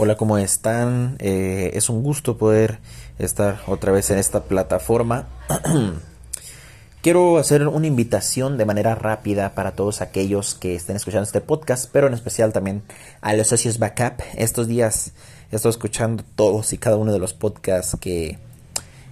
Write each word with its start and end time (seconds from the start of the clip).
Hola, 0.00 0.16
¿cómo 0.16 0.38
están? 0.38 1.16
Eh, 1.18 1.72
es 1.74 1.88
un 1.88 2.04
gusto 2.04 2.38
poder 2.38 2.78
estar 3.18 3.58
otra 3.66 3.90
vez 3.90 4.08
en 4.12 4.18
esta 4.18 4.44
plataforma. 4.44 5.26
Quiero 7.02 7.36
hacer 7.36 7.66
una 7.66 7.88
invitación 7.88 8.58
de 8.58 8.64
manera 8.64 8.94
rápida 8.94 9.56
para 9.56 9.72
todos 9.72 10.00
aquellos 10.00 10.54
que 10.54 10.76
estén 10.76 10.94
escuchando 10.94 11.24
este 11.24 11.40
podcast, 11.40 11.90
pero 11.92 12.06
en 12.06 12.14
especial 12.14 12.52
también 12.52 12.84
a 13.22 13.32
los 13.32 13.48
socios 13.48 13.80
Backup. 13.80 14.22
Estos 14.36 14.68
días 14.68 15.14
he 15.50 15.56
estado 15.56 15.70
escuchando 15.70 16.22
todos 16.36 16.72
y 16.72 16.78
cada 16.78 16.94
uno 16.94 17.12
de 17.12 17.18
los 17.18 17.34
podcasts 17.34 17.96
que 18.00 18.38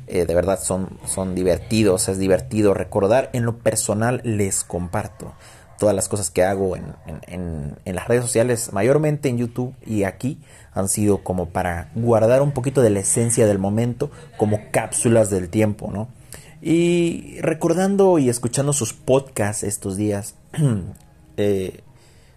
eh, 0.06 0.24
de 0.24 0.34
verdad 0.36 0.62
son, 0.62 1.00
son 1.04 1.34
divertidos, 1.34 2.08
es 2.08 2.18
divertido 2.18 2.74
recordar. 2.74 3.28
En 3.32 3.44
lo 3.44 3.58
personal 3.58 4.20
les 4.22 4.62
comparto 4.62 5.34
todas 5.78 5.94
las 5.94 6.08
cosas 6.08 6.30
que 6.30 6.42
hago 6.42 6.76
en, 6.76 6.84
en, 7.26 7.94
las 7.94 8.08
redes 8.08 8.24
sociales, 8.24 8.72
mayormente 8.72 9.28
en 9.28 9.38
YouTube 9.38 9.74
y 9.84 10.04
aquí, 10.04 10.40
han 10.72 10.88
sido 10.88 11.24
como 11.24 11.48
para 11.48 11.90
guardar 11.94 12.42
un 12.42 12.52
poquito 12.52 12.82
de 12.82 12.90
la 12.90 13.00
esencia 13.00 13.46
del 13.46 13.58
momento, 13.58 14.10
como 14.36 14.60
cápsulas 14.70 15.30
del 15.30 15.48
tiempo, 15.48 15.90
¿no? 15.92 16.08
Y 16.60 17.38
recordando 17.40 18.18
y 18.18 18.28
escuchando 18.28 18.72
sus 18.72 18.92
podcasts 18.92 19.62
estos 19.62 19.96
días, 19.96 20.34
eh, 21.36 21.80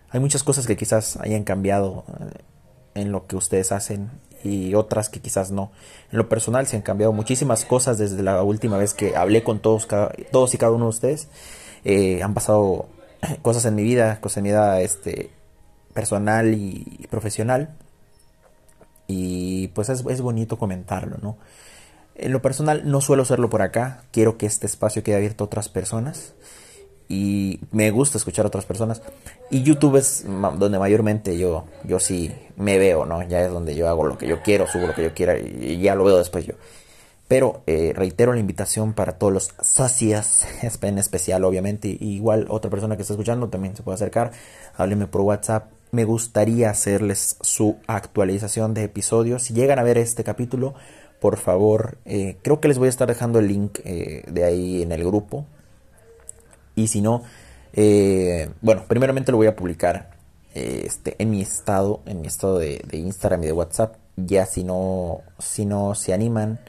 hay 0.09 0.19
muchas 0.19 0.43
cosas 0.43 0.67
que 0.67 0.77
quizás 0.77 1.17
hayan 1.17 1.43
cambiado 1.43 2.05
eh, 2.07 3.01
en 3.01 3.11
lo 3.11 3.27
que 3.27 3.35
ustedes 3.35 3.71
hacen 3.71 4.09
y 4.43 4.73
otras 4.75 5.09
que 5.09 5.19
quizás 5.19 5.51
no. 5.51 5.71
En 6.11 6.17
lo 6.17 6.29
personal 6.29 6.67
se 6.67 6.75
han 6.77 6.81
cambiado 6.81 7.13
muchísimas 7.13 7.65
cosas 7.65 7.97
desde 7.97 8.21
la 8.23 8.41
última 8.43 8.77
vez 8.77 8.93
que 8.93 9.15
hablé 9.15 9.43
con 9.43 9.59
todos, 9.59 9.87
todos 10.31 10.53
y 10.53 10.57
cada 10.57 10.71
uno 10.71 10.85
de 10.85 10.89
ustedes. 10.89 11.27
Eh, 11.83 12.21
han 12.23 12.33
pasado 12.33 12.87
cosas 13.41 13.65
en 13.65 13.75
mi 13.75 13.83
vida, 13.83 14.19
cosas 14.21 14.37
en 14.37 14.43
mi 14.43 14.49
vida 14.49 14.81
este, 14.81 15.31
personal 15.93 16.53
y, 16.53 17.07
profesional. 17.09 17.75
Y 19.07 19.69
pues 19.69 19.89
es, 19.89 20.05
es, 20.07 20.21
bonito 20.21 20.57
comentarlo, 20.57 21.17
¿no? 21.21 21.37
En 22.15 22.31
lo 22.31 22.41
personal 22.41 22.83
no 22.85 23.01
suelo 23.01 23.23
hacerlo 23.23 23.49
por 23.49 23.61
acá, 23.61 24.03
quiero 24.11 24.37
que 24.37 24.45
este 24.45 24.67
espacio 24.67 25.03
quede 25.03 25.15
abierto 25.15 25.43
a 25.43 25.47
otras 25.47 25.69
personas 25.69 26.33
y 27.07 27.59
me 27.71 27.89
gusta 27.89 28.19
escuchar 28.19 28.45
a 28.45 28.49
otras 28.49 28.65
personas. 28.65 29.01
Y 29.49 29.63
YouTube 29.63 29.95
es 29.95 30.25
donde 30.27 30.77
mayormente 30.77 31.37
yo, 31.37 31.65
yo 31.83 31.99
sí 31.99 32.31
me 32.55 32.77
veo, 32.77 33.05
¿no? 33.05 33.23
Ya 33.23 33.41
es 33.41 33.51
donde 33.51 33.75
yo 33.75 33.89
hago 33.89 34.05
lo 34.05 34.17
que 34.17 34.27
yo 34.27 34.43
quiero, 34.43 34.67
subo 34.67 34.85
lo 34.85 34.93
que 34.93 35.03
yo 35.03 35.13
quiera 35.13 35.37
y 35.37 35.79
ya 35.79 35.95
lo 35.95 36.03
veo 36.03 36.17
después 36.17 36.45
yo. 36.45 36.53
Pero 37.29 37.61
eh, 37.67 37.93
reitero 37.95 38.33
la 38.33 38.39
invitación 38.39 38.93
para 38.93 39.13
todos 39.13 39.31
los 39.31 39.53
socios, 39.61 40.45
en 40.81 40.97
especial 40.97 41.45
obviamente, 41.45 41.87
igual 41.87 42.47
otra 42.49 42.71
persona 42.71 42.95
que 42.95 43.03
está 43.03 43.13
escuchando 43.13 43.49
también 43.49 43.77
se 43.77 43.83
puede 43.83 43.95
acercar, 43.95 44.31
hábleme 44.75 45.05
por 45.05 45.21
WhatsApp. 45.21 45.71
Me 45.91 46.05
gustaría 46.05 46.71
hacerles 46.71 47.37
su 47.41 47.77
actualización 47.85 48.73
de 48.73 48.83
episodios. 48.83 49.43
Si 49.43 49.53
llegan 49.53 49.77
a 49.77 49.83
ver 49.83 49.99
este 49.99 50.23
capítulo, 50.23 50.73
por 51.21 51.37
favor, 51.37 51.99
eh, 52.05 52.37
creo 52.41 52.59
que 52.59 52.67
les 52.67 52.79
voy 52.79 52.87
a 52.87 52.89
estar 52.89 53.07
dejando 53.07 53.37
el 53.37 53.47
link 53.47 53.79
eh, 53.85 54.23
de 54.27 54.43
ahí 54.43 54.81
en 54.81 54.91
el 54.91 55.03
grupo. 55.03 55.45
Y 56.75 56.87
si 56.87 56.99
no, 56.99 57.23
bueno, 58.61 58.85
primeramente 58.87 59.31
lo 59.31 59.37
voy 59.37 59.47
a 59.47 59.55
publicar 59.55 60.17
este, 60.55 61.15
en 61.19 61.29
mi 61.29 61.41
estado, 61.41 62.01
en 62.07 62.21
mi 62.21 62.27
estado 62.27 62.57
de, 62.57 62.81
de 62.87 62.97
Instagram 62.97 63.43
y 63.43 63.47
de 63.47 63.53
WhatsApp. 63.53 63.97
Ya 64.15 64.47
si 64.47 64.63
no, 64.63 65.21
si 65.37 65.67
no 65.67 65.93
se 65.93 66.13
animan 66.13 66.59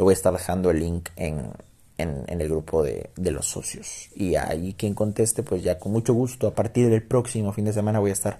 le 0.00 0.04
voy 0.04 0.12
a 0.12 0.14
estar 0.14 0.32
dejando 0.32 0.70
el 0.70 0.80
link 0.80 1.10
en, 1.16 1.52
el 1.98 2.48
grupo 2.48 2.82
de, 2.82 3.10
los 3.18 3.44
socios. 3.44 4.08
Y 4.14 4.34
ahí 4.36 4.72
quien 4.72 4.94
conteste, 4.94 5.42
pues 5.42 5.62
ya 5.62 5.78
con 5.78 5.92
mucho 5.92 6.14
gusto, 6.14 6.46
a 6.46 6.54
partir 6.54 6.88
del 6.88 7.02
próximo 7.02 7.52
fin 7.52 7.66
de 7.66 7.74
semana 7.74 7.98
voy 7.98 8.08
a 8.08 8.14
estar 8.14 8.38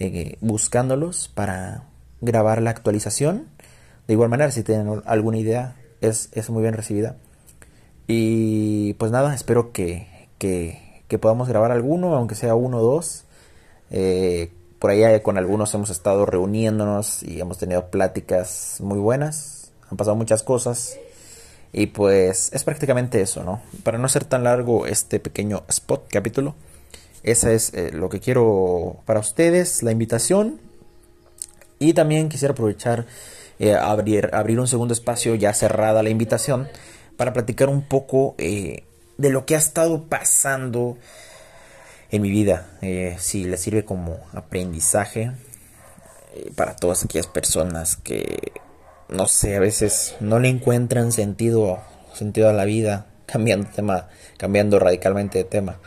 eh, 0.00 0.38
buscándolos 0.40 1.28
para 1.28 1.84
grabar 2.20 2.60
la 2.62 2.70
actualización. 2.70 3.46
De 4.08 4.14
igual 4.14 4.28
manera, 4.28 4.50
si 4.50 4.64
tienen 4.64 5.00
alguna 5.06 5.38
idea, 5.38 5.76
es, 6.00 6.30
es 6.32 6.50
muy 6.50 6.62
bien 6.62 6.74
recibida. 6.74 7.14
Y 8.08 8.94
pues 8.94 9.12
nada, 9.12 9.36
espero 9.36 9.70
que, 9.70 10.08
que, 10.38 11.16
podamos 11.20 11.46
grabar 11.46 11.70
alguno, 11.70 12.16
aunque 12.16 12.34
sea 12.34 12.56
uno 12.56 12.78
o 12.78 12.82
dos. 12.82 13.24
Eh, 13.92 14.50
por 14.80 14.90
ahí 14.90 15.20
con 15.20 15.38
algunos 15.38 15.72
hemos 15.74 15.90
estado 15.90 16.26
reuniéndonos 16.26 17.22
y 17.22 17.40
hemos 17.40 17.56
tenido 17.56 17.88
pláticas 17.88 18.78
muy 18.80 18.98
buenas 18.98 19.57
han 19.90 19.96
pasado 19.96 20.16
muchas 20.16 20.42
cosas. 20.42 20.98
Y 21.72 21.86
pues 21.86 22.50
es 22.52 22.64
prácticamente 22.64 23.20
eso, 23.20 23.44
¿no? 23.44 23.60
Para 23.82 23.98
no 23.98 24.06
hacer 24.06 24.24
tan 24.24 24.44
largo 24.44 24.86
este 24.86 25.20
pequeño 25.20 25.64
spot 25.68 26.06
capítulo, 26.10 26.54
esa 27.22 27.52
es 27.52 27.74
eh, 27.74 27.90
lo 27.92 28.08
que 28.08 28.20
quiero 28.20 29.00
para 29.04 29.20
ustedes, 29.20 29.82
la 29.82 29.92
invitación. 29.92 30.60
Y 31.78 31.92
también 31.92 32.28
quisiera 32.28 32.52
aprovechar, 32.52 33.06
eh, 33.58 33.74
abrir, 33.74 34.30
abrir 34.32 34.58
un 34.58 34.66
segundo 34.66 34.94
espacio 34.94 35.34
ya 35.34 35.52
cerrada 35.52 36.02
la 36.02 36.10
invitación, 36.10 36.68
para 37.16 37.32
platicar 37.32 37.68
un 37.68 37.82
poco 37.82 38.34
eh, 38.38 38.84
de 39.16 39.30
lo 39.30 39.44
que 39.44 39.54
ha 39.56 39.58
estado 39.58 40.04
pasando 40.04 40.96
en 42.10 42.22
mi 42.22 42.30
vida. 42.30 42.66
si 43.18 43.44
les 43.44 43.60
sirve 43.60 43.84
como 43.84 44.18
aprendizaje 44.32 45.32
para 46.56 46.74
todas 46.74 47.04
aquellas 47.04 47.26
personas 47.26 47.96
que 47.96 48.52
no 49.08 49.26
sé, 49.26 49.56
a 49.56 49.60
veces 49.60 50.16
no 50.20 50.38
le 50.38 50.48
encuentran 50.48 51.12
sentido, 51.12 51.80
sentido 52.14 52.48
a 52.48 52.52
la 52.52 52.64
vida, 52.64 53.06
cambiando 53.26 53.68
tema, 53.74 54.08
cambiando 54.36 54.78
radicalmente 54.78 55.38
de 55.38 55.44
tema. 55.44 55.80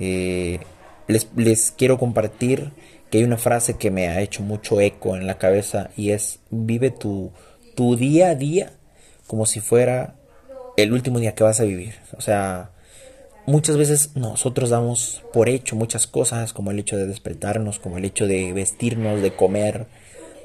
Eh, 0.00 0.60
les, 1.06 1.28
les 1.36 1.70
quiero 1.70 1.98
compartir 1.98 2.72
que 3.10 3.18
hay 3.18 3.24
una 3.24 3.36
frase 3.36 3.74
que 3.74 3.90
me 3.90 4.08
ha 4.08 4.20
hecho 4.20 4.42
mucho 4.42 4.80
eco 4.80 5.16
en 5.16 5.26
la 5.26 5.38
cabeza 5.38 5.90
y 5.96 6.10
es 6.10 6.40
vive 6.50 6.90
tu, 6.90 7.32
tu 7.74 7.96
día 7.96 8.30
a 8.30 8.34
día 8.34 8.72
como 9.26 9.46
si 9.46 9.60
fuera 9.60 10.16
el 10.76 10.92
último 10.92 11.18
día 11.18 11.34
que 11.34 11.44
vas 11.44 11.60
a 11.60 11.64
vivir. 11.64 11.94
O 12.16 12.20
sea, 12.20 12.70
muchas 13.46 13.76
veces 13.76 14.16
nosotros 14.16 14.70
damos 14.70 15.22
por 15.32 15.48
hecho 15.48 15.76
muchas 15.76 16.06
cosas, 16.06 16.52
como 16.52 16.70
el 16.70 16.78
hecho 16.78 16.96
de 16.96 17.06
despertarnos, 17.06 17.78
como 17.78 17.98
el 17.98 18.04
hecho 18.04 18.26
de 18.26 18.52
vestirnos, 18.52 19.22
de 19.22 19.34
comer, 19.34 19.86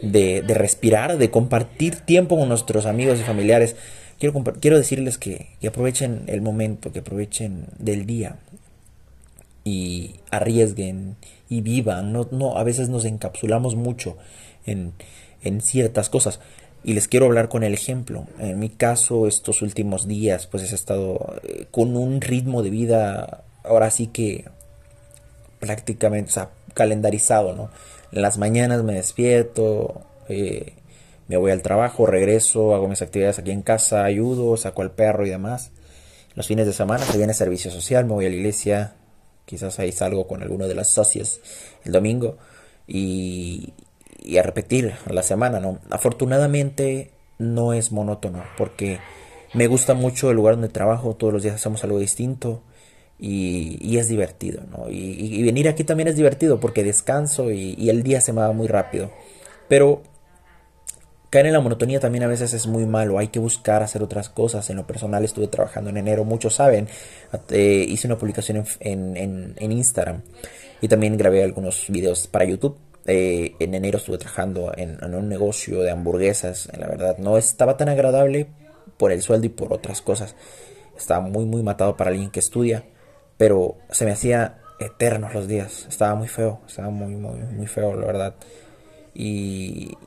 de, 0.02 0.44
respirar, 0.48 1.18
de 1.18 1.30
compartir 1.30 1.96
tiempo 1.98 2.38
con 2.38 2.50
nuestros 2.50 2.86
amigos 2.86 3.20
y 3.20 3.24
familiares. 3.24 3.76
Quiero, 4.20 4.44
quiero 4.60 4.78
decirles 4.78 5.18
que, 5.18 5.50
aprovechen 5.68 6.24
el 6.28 6.42
momento, 6.42 6.92
que 6.92 7.00
aprovechen 7.00 7.66
del 7.78 8.06
día 8.06 8.38
y 9.64 10.16
arriesguen 10.32 11.16
y 11.50 11.62
vivan. 11.62 12.12
No, 12.12 12.28
no, 12.32 12.58
a 12.58 12.64
veces 12.64 12.90
nos 12.90 13.06
encapsulamos 13.06 13.76
mucho 13.76 14.18
en, 14.66 14.94
en 15.44 15.62
ciertas 15.62 16.10
cosas. 16.10 16.40
Y 16.84 16.94
les 16.94 17.08
quiero 17.08 17.26
hablar 17.26 17.50
con 17.50 17.64
el 17.64 17.74
ejemplo. 17.74 18.26
En 18.40 18.60
mi 18.60 18.70
caso, 18.70 19.28
estos 19.28 19.62
últimos 19.62 20.08
días, 20.08 20.48
pues 20.48 20.72
he 20.72 20.76
estado 20.76 21.36
eh, 21.44 21.66
con 21.72 21.98
un 21.98 22.22
ritmo 22.22 22.64
de 22.64 22.70
vida, 22.70 23.44
ahora 23.64 23.92
sí 23.92 24.08
que 24.08 24.46
prácticamente, 25.60 26.32
calendarizado, 26.80 27.54
¿no? 27.54 27.70
En 28.14 28.22
las 28.22 28.38
mañanas 28.38 28.84
me 28.84 28.94
despierto, 28.94 30.02
eh, 30.30 30.76
me 31.28 31.36
voy 31.36 31.52
al 31.52 31.62
trabajo, 31.62 32.06
regreso, 32.06 32.74
hago 32.74 32.88
mis 32.88 33.02
actividades 33.02 33.38
aquí 33.38 33.52
en 33.52 33.64
casa, 33.64 34.06
ayudo, 34.06 34.56
saco 34.56 34.82
al 34.82 34.92
perro 34.92 35.28
y 35.28 35.30
demás. 35.30 35.72
Los 36.36 36.48
fines 36.48 36.66
de 36.66 36.72
semana 36.72 37.04
se 37.04 37.18
viene 37.18 37.34
servicio 37.34 37.70
social, 37.70 38.06
me 38.06 38.14
voy 38.14 38.28
a 38.28 38.30
la 38.30 38.36
iglesia, 38.36 38.96
quizás 39.46 39.78
ahí 39.80 39.92
salgo 39.92 40.26
con 40.26 40.42
alguno 40.42 40.70
de 40.70 40.76
las 40.76 40.90
socias 40.90 41.42
el 41.84 41.92
domingo 41.92 42.38
y, 42.88 43.74
y 44.24 44.38
a 44.38 44.44
repetir 44.44 44.94
la 45.08 45.22
semana, 45.22 45.60
¿no? 45.60 45.80
Afortunadamente 45.90 47.12
no 47.40 47.74
es 47.74 47.92
monótono 47.92 48.42
porque 48.58 49.00
me 49.54 49.68
gusta 49.68 49.96
mucho 49.96 50.30
el 50.30 50.38
lugar 50.38 50.56
donde 50.56 50.70
trabajo, 50.70 51.14
todos 51.14 51.34
los 51.34 51.44
días 51.44 51.56
hacemos 51.56 51.84
algo 51.84 52.00
distinto 52.00 52.62
y, 53.20 53.98
es 53.98 54.08
divertido, 54.08 54.62
¿no? 54.72 54.90
Y, 54.90 55.44
venir 55.44 55.68
aquí 55.68 55.84
también 55.84 56.08
es 56.08 56.16
divertido 56.16 56.60
porque 56.60 56.84
descanso 56.84 57.52
y, 57.52 57.90
el 57.90 58.02
día 58.04 58.22
se 58.22 58.32
me 58.34 58.42
va 58.42 58.52
muy 58.54 58.68
rápido. 58.68 59.12
Pero 59.68 60.02
caer 61.30 61.48
en 61.48 61.54
la 61.54 61.60
monotonía 61.60 62.00
también 62.00 62.24
a 62.24 62.28
veces 62.28 62.54
es 62.54 62.66
muy 62.66 62.86
malo, 62.86 63.20
hay 63.20 63.28
que 63.28 63.40
buscar 63.40 63.84
hacer 63.84 64.02
otras 64.02 64.30
cosas. 64.30 64.70
En 64.70 64.78
lo 64.78 64.88
personal 64.88 65.24
estuve 65.26 65.48
trabajando 65.48 65.90
en 65.90 65.98
enero, 65.98 66.24
muchos 66.24 66.56
saben, 66.56 66.88
eh, 67.50 67.86
hice 67.88 68.08
una 68.08 68.18
publicación 68.18 68.66
en, 68.80 69.56
en, 69.58 69.72
Instagram 69.72 70.22
y 70.82 70.88
también 70.88 71.18
grabé 71.18 71.44
algunos 71.44 71.86
videos 71.90 72.28
para 72.28 72.46
YouTube. 72.46 72.78
Eh, 73.06 73.56
en 73.60 73.74
enero 73.74 73.98
estuve 73.98 74.18
trabajando 74.18 74.72
en, 74.76 74.98
en, 75.02 75.16
un 75.16 75.30
negocio 75.30 75.82
de 75.82 75.90
hamburguesas, 75.90 76.70
la 76.78 76.88
verdad 76.88 77.18
no 77.18 77.38
estaba 77.38 77.76
tan 77.76 77.90
agradable 77.90 78.48
por 78.98 79.12
el 79.12 79.22
sueldo 79.22 79.48
y 79.48 79.50
por 79.50 79.74
otras 79.74 80.02
cosas. 80.02 80.36
Estaba 80.98 81.22
muy 81.22 81.46
muy 81.46 81.64
matado 81.64 81.96
para 81.96 82.12
alguien 82.12 82.30
que 82.30 82.40
estudia 82.40 82.84
pero 83.40 83.78
se 83.90 84.04
me 84.04 84.12
hacía 84.12 84.58
eternos 84.82 85.34
los 85.34 85.48
días. 85.48 85.86
Estaba 85.88 86.14
muy 86.14 86.28
feo, 86.28 86.60
estaba 86.68 86.90
muy, 86.90 87.16
muy, 87.16 87.40
muy 87.40 87.68
feo, 87.68 87.96
la 87.96 88.06
verdad. 88.06 88.36
Y 89.14 89.98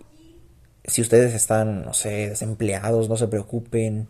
si 0.84 1.00
ustedes 1.00 1.32
están, 1.32 1.82
no 1.82 1.94
sé, 1.94 2.28
desempleados, 2.28 3.08
no 3.08 3.16
se 3.16 3.28
preocupen, 3.28 4.08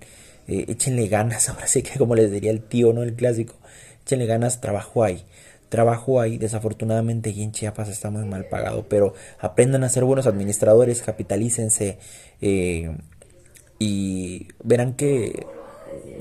eh, 0.49 0.65
échenle 0.67 1.07
ganas, 1.07 1.49
ahora 1.49 1.69
sí 1.69 1.85
que 1.85 2.01
como 2.01 2.17
les 2.17 2.33
diría 2.33 2.51
el 2.51 2.65
tío, 2.65 2.93
¿no? 2.93 3.05
El 3.05 3.15
clásico, 3.15 3.55
échenle 4.03 4.27
ganas, 4.27 4.61
trabajo 4.61 5.05
hay. 5.05 5.25
trabajo 5.69 6.21
ahí. 6.21 6.37
Desafortunadamente 6.37 7.31
aquí 7.31 7.45
en 7.45 7.53
Chiapas 7.53 7.89
está 7.91 8.11
muy 8.11 8.25
mal 8.25 8.47
pagado, 8.47 8.87
pero 8.89 9.15
aprendan 9.39 9.85
a 9.85 9.89
ser 9.89 10.03
buenos 10.03 10.27
administradores, 10.27 11.01
capitalícense 11.01 11.99
eh, 12.41 12.91
y 13.79 14.49
verán 14.65 14.95
que 14.95 15.47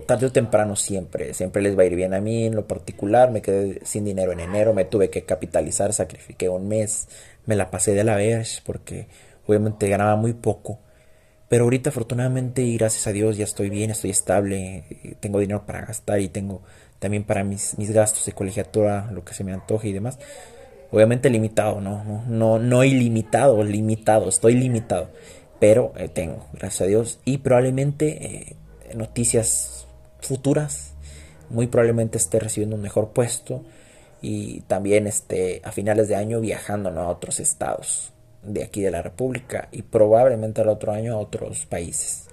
tarde 0.01 0.27
o 0.27 0.31
temprano 0.31 0.75
siempre, 0.75 1.33
siempre 1.33 1.61
les 1.61 1.77
va 1.77 1.83
a 1.83 1.85
ir 1.85 1.95
bien 1.95 2.13
a 2.13 2.21
mí 2.21 2.45
en 2.45 2.55
lo 2.55 2.67
particular. 2.67 3.31
Me 3.31 3.41
quedé 3.41 3.79
sin 3.85 4.05
dinero 4.05 4.31
en 4.31 4.39
enero, 4.39 4.73
me 4.73 4.85
tuve 4.85 5.09
que 5.09 5.23
capitalizar, 5.23 5.93
sacrifiqué 5.93 6.49
un 6.49 6.67
mes, 6.67 7.07
me 7.45 7.55
la 7.55 7.71
pasé 7.71 7.93
de 7.93 8.03
la 8.03 8.15
vez 8.15 8.61
porque 8.65 9.07
obviamente 9.45 9.89
ganaba 9.89 10.15
muy 10.15 10.33
poco. 10.33 10.79
Pero 11.49 11.65
ahorita 11.65 11.89
afortunadamente 11.89 12.61
y 12.61 12.77
gracias 12.77 13.07
a 13.07 13.11
Dios 13.11 13.37
ya 13.37 13.43
estoy 13.43 13.69
bien, 13.69 13.91
estoy 13.91 14.11
estable, 14.11 15.17
tengo 15.19 15.39
dinero 15.39 15.65
para 15.65 15.85
gastar 15.85 16.21
y 16.21 16.29
tengo 16.29 16.61
también 16.99 17.23
para 17.23 17.43
mis, 17.43 17.77
mis 17.77 17.91
gastos 17.91 18.25
de 18.25 18.31
colegiatura, 18.31 19.09
lo 19.11 19.25
que 19.25 19.33
se 19.33 19.43
me 19.43 19.51
antoje 19.51 19.89
y 19.89 19.93
demás. 19.93 20.19
Obviamente 20.91 21.29
limitado, 21.29 21.81
no, 21.81 22.23
no, 22.27 22.59
no, 22.59 22.83
ilimitado, 22.83 23.63
limitado, 23.63 24.29
estoy 24.29 24.55
limitado. 24.55 25.09
Pero 25.59 25.93
eh, 25.97 26.09
tengo, 26.09 26.47
gracias 26.53 26.81
a 26.81 26.85
Dios. 26.85 27.19
Y 27.25 27.39
probablemente 27.39 28.25
eh, 28.25 28.55
noticias 28.95 29.80
futuras. 30.21 30.93
Muy 31.49 31.67
probablemente 31.67 32.17
esté 32.17 32.39
recibiendo 32.39 32.75
un 32.75 32.81
mejor 32.81 33.09
puesto 33.09 33.63
y 34.21 34.61
también 34.61 35.07
esté 35.07 35.61
a 35.63 35.71
finales 35.71 36.07
de 36.07 36.15
año 36.15 36.39
viajando 36.39 36.89
a 36.89 37.07
otros 37.09 37.39
estados 37.39 38.13
de 38.43 38.63
aquí 38.63 38.81
de 38.81 38.91
la 38.91 39.01
República 39.01 39.67
y 39.71 39.81
probablemente 39.81 40.61
al 40.61 40.69
otro 40.69 40.91
año 40.91 41.13
a 41.13 41.17
otros 41.17 41.65
países. 41.65 42.27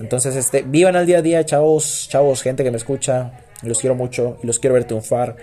Entonces, 0.00 0.36
este, 0.36 0.62
vivan 0.62 0.96
al 0.96 1.06
día 1.06 1.18
a 1.18 1.22
día, 1.22 1.44
chavos, 1.44 2.08
chavos, 2.08 2.42
gente 2.42 2.64
que 2.64 2.70
me 2.70 2.76
escucha, 2.76 3.44
los 3.62 3.80
quiero 3.80 3.94
mucho 3.94 4.38
y 4.42 4.46
los 4.46 4.58
quiero 4.58 4.74
ver 4.74 4.84
triunfar. 4.84 5.36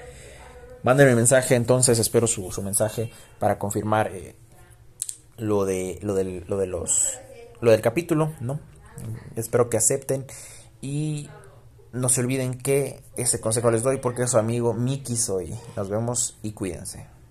Mándenme 0.84 1.16
mensaje, 1.16 1.56
entonces 1.56 2.00
espero 2.00 2.28
su, 2.28 2.62
mensaje 2.62 3.10
para 3.40 3.58
confirmar 3.58 4.12
eh, 4.14 4.36
lo 5.38 5.66
de 5.66 6.00
lo 6.02 6.14
del, 6.14 6.44
lo 6.48 6.58
de 6.58 6.68
los 6.68 7.18
lo 7.60 7.72
del 7.72 7.82
capítulo, 7.82 8.34
¿no? 8.40 8.60
Espero 9.36 9.70
que 9.70 9.78
acepten 9.78 10.26
y 10.82 11.30
no 11.96 12.10
se 12.10 12.22
olviden 12.22 12.58
que 12.58 13.02
ese 13.16 13.40
consejo 13.40 13.72
les 13.72 13.82
doy 13.82 13.98
porque 13.98 14.24
es 14.24 14.32
su 14.32 14.38
amigo 14.38 14.74
Miki 14.74 15.16
soy. 15.16 15.56
Nos 15.76 15.90
vemos 15.90 16.38
y 16.44 16.52
cuídense. 16.52 17.15